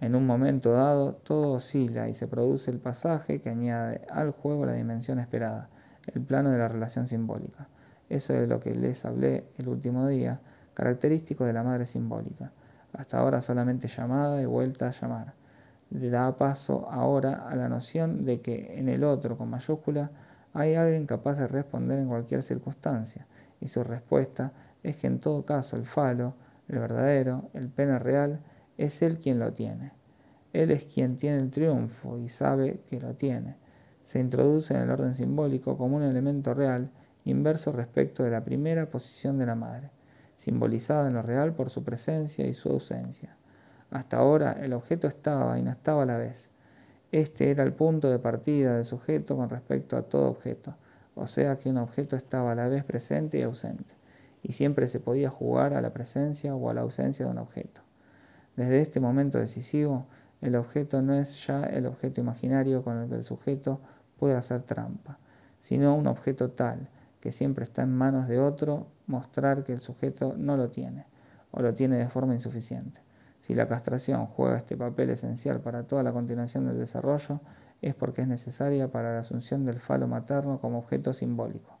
[0.00, 4.66] En un momento dado todo oscila y se produce el pasaje que añade al juego
[4.66, 5.70] la dimensión esperada,
[6.12, 7.68] el plano de la relación simbólica.
[8.08, 10.40] Eso es lo que les hablé el último día,
[10.74, 12.52] característico de la madre simbólica,
[12.92, 15.34] hasta ahora solamente llamada y vuelta a llamar.
[15.90, 20.10] Da paso ahora a la noción de que en el otro con mayúscula
[20.52, 23.26] hay alguien capaz de responder en cualquier circunstancia,
[23.60, 26.34] y su respuesta es que en todo caso el falo,
[26.68, 28.40] el verdadero, el pene real,
[28.76, 29.92] es él quien lo tiene.
[30.52, 33.56] Él es quien tiene el triunfo y sabe que lo tiene.
[34.04, 36.90] Se introduce en el orden simbólico como un elemento real
[37.24, 39.90] inverso respecto de la primera posición de la madre,
[40.36, 43.34] simbolizada en lo real por su presencia y su ausencia.
[43.90, 46.50] Hasta ahora el objeto estaba y no estaba a la vez.
[47.12, 50.76] Este era el punto de partida del sujeto con respecto a todo objeto,
[51.14, 53.94] o sea que un objeto estaba a la vez presente y ausente,
[54.42, 57.80] y siempre se podía jugar a la presencia o a la ausencia de un objeto.
[58.54, 60.06] Desde este momento decisivo,
[60.40, 63.80] el objeto no es ya el objeto imaginario con el que el sujeto
[64.18, 65.18] puede hacer trampa,
[65.60, 66.88] sino un objeto tal
[67.20, 71.06] que siempre está en manos de otro mostrar que el sujeto no lo tiene,
[71.50, 73.00] o lo tiene de forma insuficiente.
[73.40, 77.40] Si la castración juega este papel esencial para toda la continuación del desarrollo,
[77.82, 81.78] es porque es necesaria para la asunción del falo materno como objeto simbólico.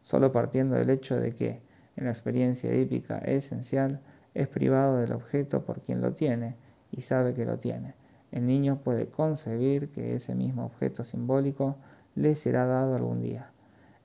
[0.00, 1.62] Solo partiendo del hecho de que,
[1.96, 4.00] en la experiencia edípica esencial,
[4.32, 6.56] es privado del objeto por quien lo tiene
[6.90, 7.94] y sabe que lo tiene.
[8.34, 11.76] El niño puede concebir que ese mismo objeto simbólico
[12.16, 13.52] le será dado algún día.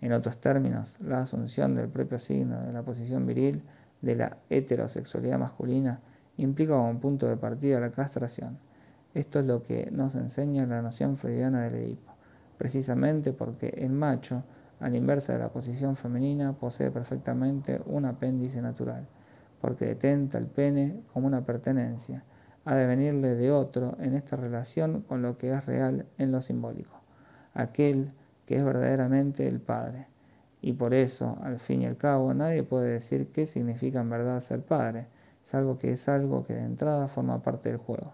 [0.02, 3.64] En otros términos, la asunción del propio signo de la posición viril
[4.04, 6.02] de la heterosexualidad masculina
[6.38, 8.60] implica como punto de partida la castración.
[9.16, 12.14] Esto es lo que nos enseña la noción freudiana del Edipo,
[12.60, 14.44] precisamente porque el macho,
[14.80, 19.08] a la inversa de la posición femenina, posee perfectamente un apéndice natural,
[19.60, 22.24] porque detenta el pene como una pertenencia,
[22.70, 26.40] ha de venirle de otro en esta relación con lo que es real en lo
[26.40, 27.02] simbólico,
[27.56, 28.14] aquel
[28.46, 30.06] que es verdaderamente el Padre.
[30.62, 34.40] Y por eso, al fin y al cabo, nadie puede decir qué significa en verdad
[34.40, 35.08] ser Padre,
[35.42, 38.14] salvo que es algo que de entrada forma parte del juego.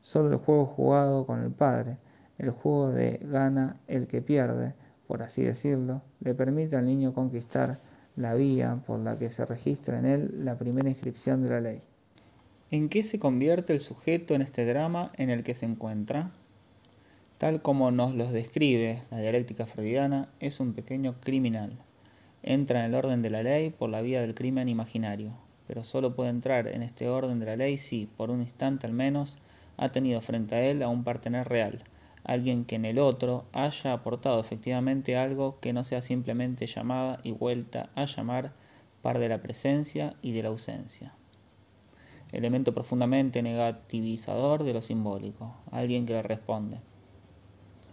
[0.00, 1.98] Solo el juego jugado con el padre,
[2.38, 4.76] el juego de gana el que pierde,
[5.08, 7.80] por así decirlo, le permite al niño conquistar
[8.14, 11.87] la vía por la que se registra en él la primera inscripción de la ley.
[12.70, 16.32] ¿En qué se convierte el sujeto en este drama en el que se encuentra?
[17.38, 21.78] Tal como nos los describe la dialéctica freudiana, es un pequeño criminal.
[22.42, 25.32] Entra en el orden de la ley por la vía del crimen imaginario,
[25.66, 28.92] pero solo puede entrar en este orden de la ley si, por un instante al
[28.92, 29.38] menos,
[29.78, 31.84] ha tenido frente a él a un partener real,
[32.22, 37.30] alguien que en el otro haya aportado efectivamente algo que no sea simplemente llamada y
[37.30, 38.52] vuelta a llamar
[39.00, 41.14] par de la presencia y de la ausencia.
[42.32, 46.78] Elemento profundamente negativizador de lo simbólico, alguien que le responde.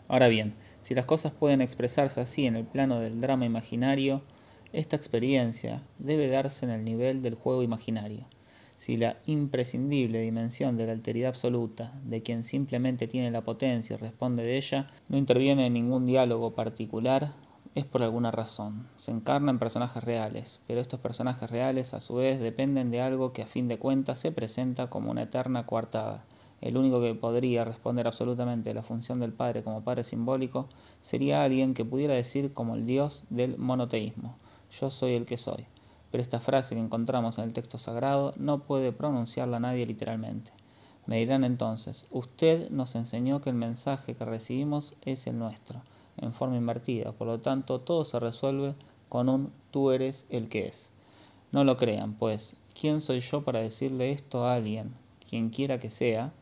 [0.08, 4.22] Ahora bien, si las cosas pueden expresarse así en el plano del drama imaginario,
[4.74, 8.26] esta experiencia debe darse en el nivel del juego imaginario
[8.78, 13.98] si la imprescindible dimensión de la alteridad absoluta, de quien simplemente tiene la potencia y
[13.98, 17.34] responde de ella, no interviene en ningún diálogo particular,
[17.76, 18.88] es por alguna razón.
[18.98, 23.32] Se encarna en personajes reales, pero estos personajes reales a su vez dependen de algo
[23.32, 26.26] que a fin de cuentas se presenta como una eterna coartada.
[26.62, 30.70] El único que podría responder absolutamente a la función del padre como padre simbólico
[31.02, 34.38] sería alguien que pudiera decir como el dios del monoteísmo,
[34.72, 35.68] yo soy el que soy
[36.16, 40.54] pero esta frase que encontramos en el texto sagrado no puede pronunciarla nadie literalmente.
[41.08, 45.82] Me dirán entonces, usted nos enseñó que el mensaje que recibimos es el nuestro,
[46.18, 48.76] en forma invertida, por lo tanto todo se resuelve
[49.10, 50.92] con un tú eres el que es.
[51.52, 54.94] No lo crean, pues, ¿quién soy yo para decirle esto a alguien,
[55.30, 56.34] quien quiera que sea?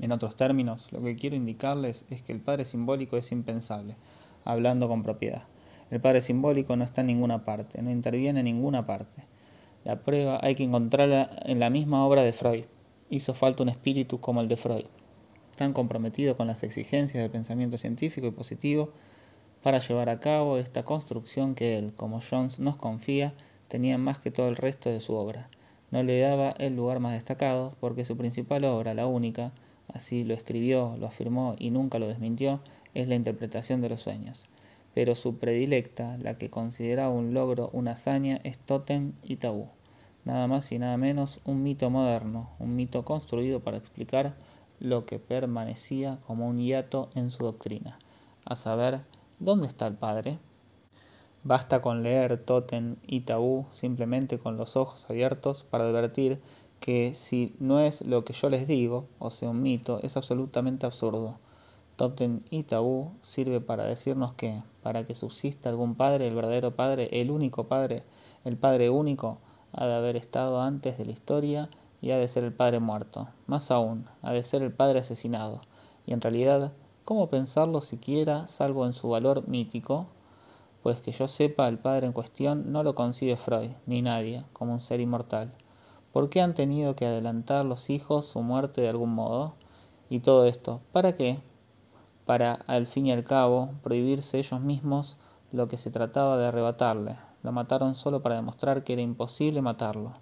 [0.00, 3.96] En otros términos, lo que quiero indicarles es que el Padre simbólico es impensable,
[4.44, 5.44] hablando con propiedad.
[5.90, 9.22] El padre simbólico no está en ninguna parte, no interviene en ninguna parte.
[9.84, 12.64] La prueba hay que encontrarla en la misma obra de Freud.
[13.10, 14.86] Hizo falta un espíritu como el de Freud,
[15.56, 18.92] tan comprometido con las exigencias del pensamiento científico y positivo
[19.62, 23.34] para llevar a cabo esta construcción que él, como Jones nos confía,
[23.68, 25.48] tenía más que todo el resto de su obra.
[25.90, 29.52] No le daba el lugar más destacado porque su principal obra, la única,
[29.92, 32.60] así lo escribió, lo afirmó y nunca lo desmintió,
[32.94, 34.46] es la interpretación de los sueños
[34.94, 39.68] pero su predilecta, la que consideraba un logro, una hazaña, es tótem y tabú.
[40.24, 44.34] Nada más y nada menos un mito moderno, un mito construido para explicar
[44.80, 47.98] lo que permanecía como un hiato en su doctrina,
[48.44, 49.02] a saber,
[49.38, 50.38] ¿dónde está el Padre?
[51.42, 56.40] Basta con leer Totem y Tabú simplemente con los ojos abiertos para advertir
[56.84, 60.84] que si no es lo que yo les digo, o sea un mito, es absolutamente
[60.84, 61.38] absurdo.
[61.96, 67.08] Totem y tabú sirve para decirnos que, para que subsista algún padre, el verdadero padre,
[67.12, 68.02] el único padre,
[68.44, 69.38] el padre único,
[69.72, 71.70] ha de haber estado antes de la historia
[72.04, 73.28] y ha de ser el padre muerto.
[73.46, 75.62] Más aún, ha de ser el padre asesinado.
[76.04, 76.74] Y en realidad,
[77.06, 80.08] ¿cómo pensarlo siquiera, salvo en su valor mítico?
[80.84, 84.74] pues que yo sepa, el padre en cuestión no lo concibe Freud, ni nadie, como
[84.74, 85.50] un ser inmortal.
[86.12, 89.54] ¿Por qué han tenido que adelantar los hijos su muerte de algún modo?
[90.10, 91.40] Y todo esto, ¿para qué?
[92.26, 95.16] Para, al fin y al cabo, prohibirse ellos mismos
[95.52, 97.16] lo que se trataba de arrebatarle.
[97.42, 100.12] Lo mataron solo para demostrar que era imposible matarlo.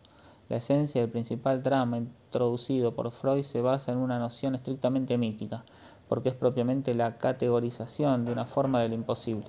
[0.48, 5.64] La esencia del principal drama introducido por Freud se basa en una noción estrictamente mítica,
[6.08, 9.48] porque es propiamente la categorización de una forma de lo imposible,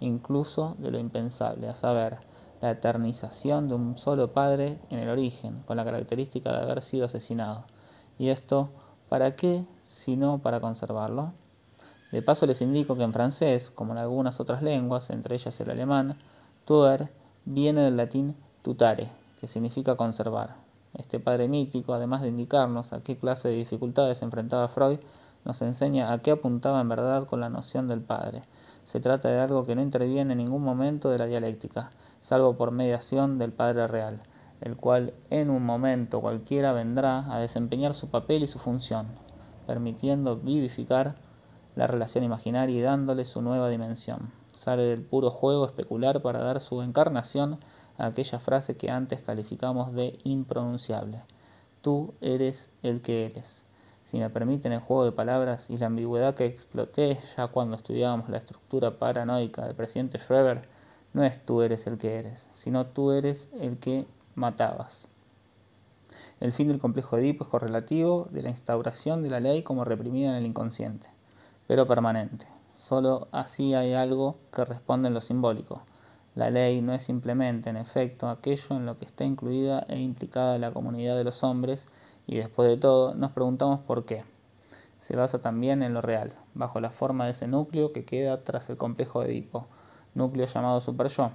[0.00, 2.18] incluso de lo impensable, a saber,
[2.60, 7.06] la eternización de un solo padre en el origen, con la característica de haber sido
[7.06, 7.64] asesinado.
[8.18, 8.70] ¿Y esto
[9.08, 11.32] para qué, si no para conservarlo?
[12.12, 15.70] De paso les indico que en francés, como en algunas otras lenguas, entre ellas el
[15.70, 16.18] alemán,
[16.64, 17.10] tuer
[17.44, 19.10] viene del latín tutare,
[19.42, 20.54] que significa conservar.
[20.94, 25.00] Este padre mítico, además de indicarnos a qué clase de dificultades enfrentaba Freud,
[25.44, 28.44] nos enseña a qué apuntaba en verdad con la noción del Padre.
[28.84, 32.70] Se trata de algo que no interviene en ningún momento de la dialéctica, salvo por
[32.70, 34.22] mediación del Padre real,
[34.60, 39.08] el cual en un momento cualquiera vendrá a desempeñar su papel y su función,
[39.66, 41.16] permitiendo vivificar
[41.74, 44.30] la relación imaginaria y dándole su nueva dimensión.
[44.54, 47.58] Sale del puro juego especular para dar su encarnación
[47.98, 51.22] aquella frase que antes calificamos de impronunciable.
[51.82, 53.64] Tú eres el que eres
[54.04, 58.28] si me permiten el juego de palabras y la ambigüedad que exploté ya cuando estudiábamos
[58.28, 60.68] la estructura paranoica del presidente Schreber,
[61.12, 65.08] no es tú eres el que eres, sino tú eres el que matabas.
[66.40, 69.84] El fin del complejo de Edipo es correlativo de la instauración de la ley como
[69.84, 71.08] reprimida en el inconsciente,
[71.66, 72.46] pero permanente.
[72.74, 75.82] Solo así hay algo que responde en lo simbólico.
[76.34, 80.58] La ley no es simplemente, en efecto, aquello en lo que está incluida e implicada
[80.58, 81.88] la comunidad de los hombres,
[82.26, 84.24] y después de todo, nos preguntamos por qué.
[84.98, 88.70] Se basa también en lo real, bajo la forma de ese núcleo que queda tras
[88.70, 89.66] el complejo de Edipo,
[90.14, 91.32] núcleo llamado superyo.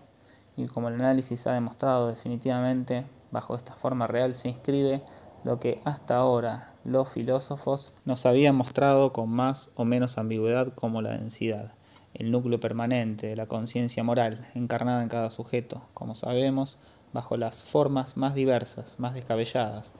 [0.56, 5.04] Y como el análisis ha demostrado definitivamente, bajo esta forma real se inscribe
[5.44, 11.02] lo que hasta ahora los filósofos nos habían mostrado con más o menos ambigüedad como
[11.02, 11.74] la densidad,
[12.18, 16.78] el núcleo permanente de la conciencia moral encarnada en cada sujeto, como sabemos,
[17.14, 19.94] bajo las formas más diversas, más descabelladas,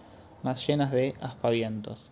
[0.44, 2.12] más llenas de aspavientos.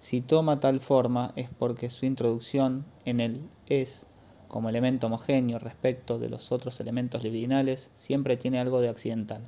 [0.00, 4.06] Si toma tal forma es porque su introducción en el es,
[4.46, 9.42] como elemento homogéneo respecto de los otros elementos libidinales, siempre tiene algo de accidental.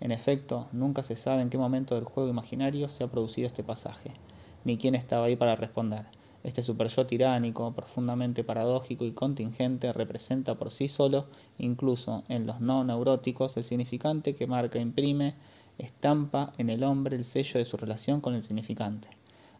[0.00, 3.64] En efecto, nunca se sabe en qué momento del juego imaginario se ha producido este
[3.64, 4.12] pasaje,
[4.64, 6.15] ni quién estaba ahí para responder.
[6.46, 11.26] Este superyo tiránico, profundamente paradójico y contingente, representa por sí solo,
[11.58, 15.34] incluso en los no neuróticos, el significante que marca, imprime
[15.76, 19.08] estampa en el hombre el sello de su relación con el significante.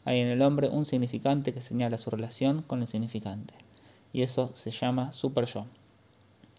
[0.04, 3.54] Hay en el hombre un significante que señala su relación con el significante.
[4.12, 5.66] Y eso se llama super yo.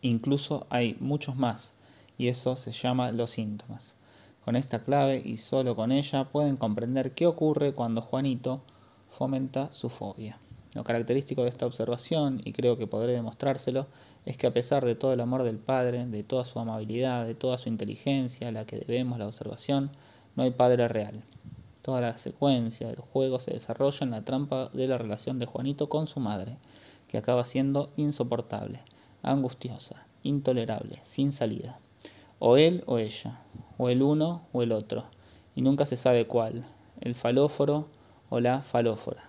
[0.01, 1.73] Incluso hay muchos más,
[2.17, 3.95] y eso se llama los síntomas.
[4.43, 8.61] Con esta clave y solo con ella pueden comprender qué ocurre cuando Juanito
[9.17, 10.37] fomenta su fobia.
[10.75, 13.87] Lo característico de esta observación, y creo que podré demostrárselo,
[14.25, 17.33] es que a pesar de todo el amor del Padre, de toda su amabilidad, de
[17.33, 19.89] toda su inteligencia a la que debemos la observación,
[20.35, 21.23] no hay Padre real.
[21.81, 25.89] Toda la secuencia del juego se desarrolla en la trampa de la relación de Juanito
[25.89, 26.57] con su madre,
[27.07, 28.81] que acaba siendo insoportable,
[29.23, 31.79] angustiosa, intolerable, sin salida.
[32.37, 33.39] O él o ella,
[33.79, 35.05] o el uno o el otro,
[35.55, 36.65] y nunca se sabe cuál,
[37.01, 37.87] el falóforo
[38.29, 39.27] o la falófora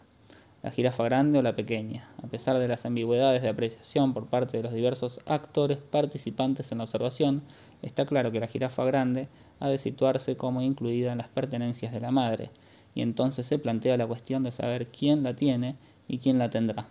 [0.62, 4.56] la jirafa grande o la pequeña, a pesar de las ambigüedades de apreciación por parte
[4.56, 7.42] de los diversos actores participantes en la observación,
[7.82, 9.28] está claro que la jirafa grande
[9.60, 12.50] ha de situarse como incluida en las pertenencias de la madre,
[12.94, 15.76] y entonces se plantea la cuestión de saber quién la tiene
[16.08, 16.88] y quién la tendrá.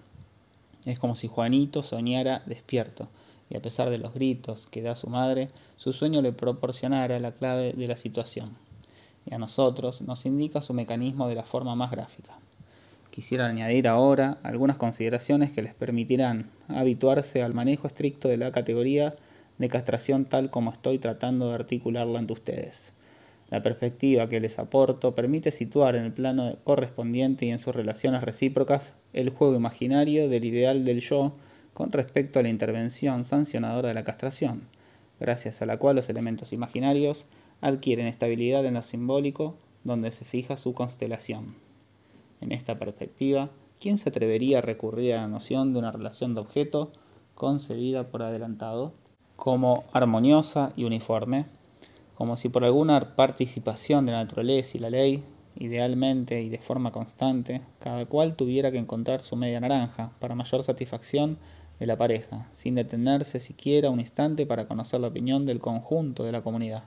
[0.86, 3.10] Es como si Juanito soñara despierto,
[3.50, 7.34] y a pesar de los gritos que da su madre, su sueño le proporcionara la
[7.34, 8.67] clave de la situación.
[9.30, 12.34] Y a nosotros nos indica su mecanismo de la forma más gráfica.
[13.12, 19.16] Quisiera añadir ahora algunas consideraciones que les permitirán habituarse al manejo estricto de la categoría
[19.58, 22.94] de castración tal como estoy tratando de articularla ante ustedes.
[23.50, 28.22] La perspectiva que les aporto permite situar en el plano correspondiente y en sus relaciones
[28.22, 31.34] recíprocas el juego imaginario del ideal del yo
[31.74, 34.64] con respecto a la intervención sancionadora de la castración,
[35.20, 37.26] gracias a la cual los elementos imaginarios
[37.62, 41.56] adquieren estabilidad en lo simbólico donde se fija su constelación.
[42.42, 43.50] En esta perspectiva,
[43.80, 46.92] ¿quién se atrevería a recurrir a la noción de una relación de objeto
[47.36, 48.94] concebida por adelantado
[49.36, 51.46] como armoniosa y uniforme,
[52.16, 55.24] como si por alguna participación de la naturaleza y la ley,
[55.60, 60.64] idealmente y de forma constante, cada cual tuviera que encontrar su media naranja para mayor
[60.64, 61.38] satisfacción
[61.80, 66.32] de la pareja, sin detenerse siquiera un instante para conocer la opinión del conjunto de
[66.32, 66.84] la comunidad.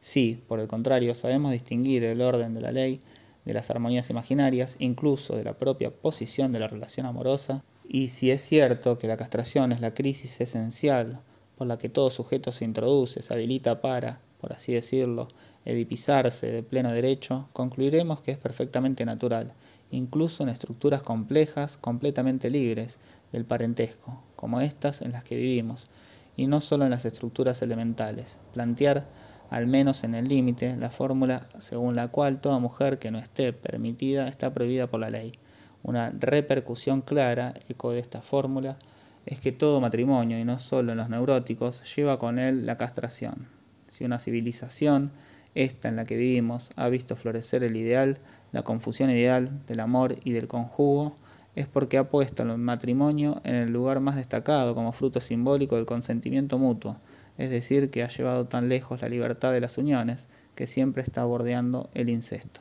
[0.00, 3.00] Si, por el contrario, sabemos distinguir el orden de la ley
[3.44, 8.30] de las armonías imaginarias, incluso de la propia posición de la relación amorosa, y si
[8.30, 11.20] es cierto que la castración es la crisis esencial
[11.56, 15.28] por la que todo sujeto se introduce, se habilita para, por así decirlo,
[15.64, 19.52] edipizarse de pleno derecho, concluiremos que es perfectamente natural,
[19.90, 22.98] incluso en estructuras complejas, completamente libres
[23.32, 25.88] del parentesco, como estas en las que vivimos,
[26.36, 29.06] y no solo en las estructuras elementales, plantear,
[29.50, 33.52] al menos en el límite, la fórmula según la cual toda mujer que no esté
[33.52, 35.34] permitida está prohibida por la ley.
[35.82, 38.78] Una repercusión clara, eco de esta fórmula,
[39.26, 43.48] es que todo matrimonio, y no solo en los neuróticos, lleva con él la castración.
[43.88, 45.10] Si una civilización,
[45.56, 48.18] esta en la que vivimos, ha visto florecer el ideal,
[48.52, 51.16] la confusión ideal del amor y del conjugo,
[51.54, 55.86] es porque ha puesto el matrimonio en el lugar más destacado como fruto simbólico del
[55.86, 56.96] consentimiento mutuo,
[57.36, 61.24] es decir, que ha llevado tan lejos la libertad de las uniones que siempre está
[61.24, 62.60] bordeando el incesto.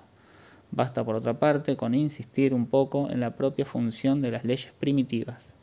[0.72, 4.72] Basta por otra parte con insistir un poco en la propia función de las leyes
[4.80, 5.56] primitivas,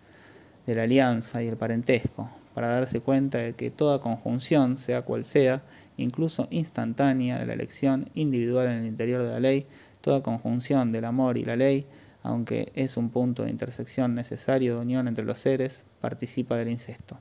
[0.66, 5.24] de la alianza y el parentesco, para darse cuenta de que toda conjunción, sea cual
[5.24, 5.62] sea,
[5.96, 9.66] incluso instantánea de la elección individual en el interior de la ley,
[10.00, 11.86] toda conjunción del amor y la ley,
[12.26, 17.20] aunque es un punto de intersección necesario de unión entre los seres, participa del incesto.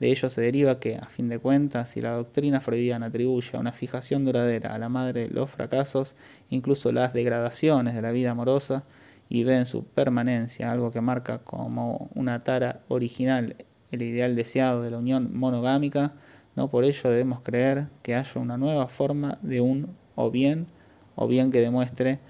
[0.00, 3.60] De ello se deriva que, a fin de cuentas, si la doctrina freudiana atribuye a
[3.60, 6.16] una fijación duradera a la madre los fracasos,
[6.48, 8.84] incluso las degradaciones de la vida amorosa,
[9.28, 13.56] y ve en su permanencia algo que marca como una tara original
[13.90, 16.14] el ideal deseado de la unión monogámica,
[16.56, 20.66] no por ello debemos creer que haya una nueva forma de un o bien,
[21.14, 22.20] o bien que demuestre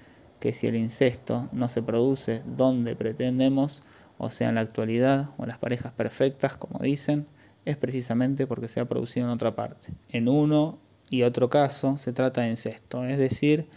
[0.41, 3.83] que si el incesto no se produce donde pretendemos,
[4.17, 7.27] o sea en la actualidad, o en las parejas perfectas, como dicen,
[7.63, 9.93] es precisamente porque se ha producido en otra parte.
[10.09, 10.79] En uno
[11.11, 13.67] y otro caso se trata de incesto, es decir,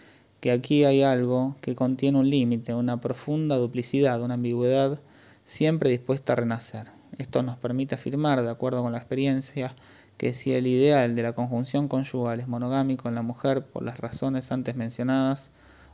[0.40, 5.00] que aquí hay algo que contiene un límite, una profunda duplicidad, una ambigüedad
[5.44, 6.88] siempre dispuesta a renacer.
[7.18, 9.76] Esto nos permite afirmar, de acuerdo con la experiencia,
[10.16, 13.98] que si el ideal de la conjunción conyugal es monogámico en la mujer por las
[13.98, 15.50] razones antes mencionadas,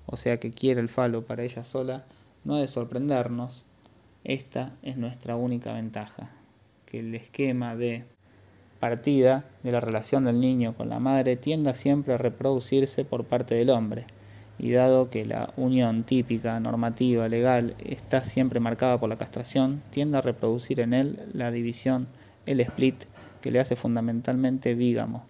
[0.06, 2.04] o sea que quiere el falo para ella sola,
[2.44, 3.64] no ha de sorprendernos.
[4.24, 6.30] Esta es nuestra única ventaja
[6.86, 8.04] que el esquema de
[8.80, 13.54] partida de la relación del niño con la madre tienda siempre a reproducirse por parte
[13.54, 14.06] del hombre,
[14.58, 20.18] y dado que la unión típica, normativa, legal, está siempre marcada por la castración, tiende
[20.18, 22.08] a reproducir en él la división,
[22.44, 23.04] el split,
[23.40, 25.24] que le hace fundamentalmente vígamo.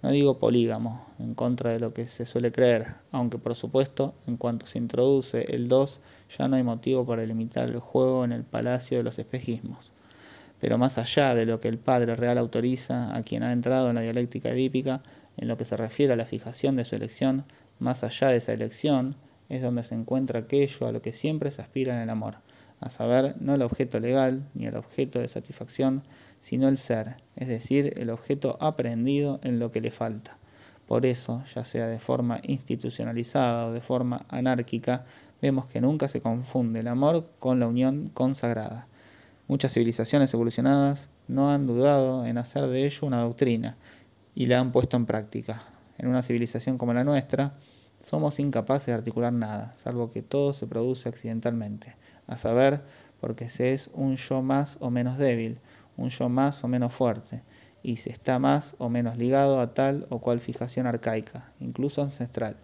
[0.00, 4.36] No digo polígamo, en contra de lo que se suele creer, aunque por supuesto, en
[4.36, 6.00] cuanto se introduce el 2,
[6.38, 9.92] ya no hay motivo para limitar el juego en el palacio de los espejismos.
[10.60, 13.96] Pero más allá de lo que el Padre Real autoriza a quien ha entrado en
[13.96, 15.02] la dialéctica edípica,
[15.36, 17.44] en lo que se refiere a la fijación de su elección,
[17.80, 19.16] más allá de esa elección,
[19.48, 22.36] es donde se encuentra aquello a lo que siempre se aspira en el amor,
[22.80, 26.04] a saber, no el objeto legal ni el objeto de satisfacción,
[26.40, 30.38] sino el ser, es decir, el objeto aprendido en lo que le falta.
[30.86, 35.04] Por eso, ya sea de forma institucionalizada o de forma anárquica,
[35.42, 38.86] vemos que nunca se confunde el amor con la unión consagrada.
[39.48, 43.76] Muchas civilizaciones evolucionadas no han dudado en hacer de ello una doctrina
[44.34, 45.62] y la han puesto en práctica.
[45.98, 47.54] En una civilización como la nuestra,
[48.02, 51.96] somos incapaces de articular nada, salvo que todo se produce accidentalmente,
[52.28, 52.82] a saber,
[53.20, 55.58] porque se es un yo más o menos débil,
[55.96, 57.42] un yo más o menos fuerte,
[57.82, 62.56] y se está más o menos ligado a tal o cual fijación arcaica, incluso ancestral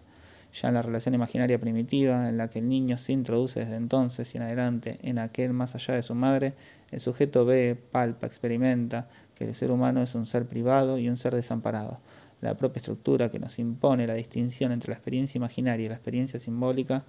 [0.55, 4.33] ya en la relación imaginaria primitiva, en la que el niño se introduce desde entonces
[4.33, 6.53] y en adelante en aquel más allá de su madre,
[6.91, 11.17] el sujeto ve, palpa, experimenta que el ser humano es un ser privado y un
[11.17, 11.99] ser desamparado.
[12.39, 16.39] La propia estructura que nos impone la distinción entre la experiencia imaginaria y la experiencia
[16.39, 17.03] simbólica,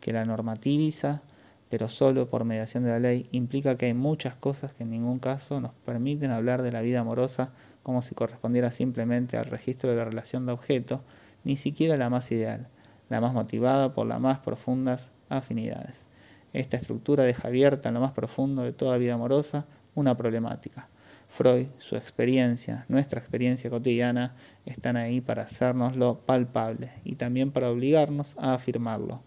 [0.00, 1.22] que la normativiza,
[1.70, 5.18] pero solo por mediación de la ley, implica que hay muchas cosas que en ningún
[5.18, 7.52] caso nos permiten hablar de la vida amorosa
[7.82, 11.02] como si correspondiera simplemente al registro de la relación de objeto,
[11.44, 12.68] ni siquiera la más ideal
[13.08, 16.08] la más motivada por las más profundas afinidades.
[16.52, 20.88] Esta estructura deja abierta en lo más profundo de toda vida amorosa una problemática.
[21.28, 28.36] Freud, su experiencia, nuestra experiencia cotidiana, están ahí para hacernoslo palpable y también para obligarnos
[28.38, 29.22] a afirmarlo.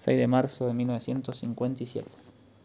[0.00, 2.29] 6 de marzo de 1957.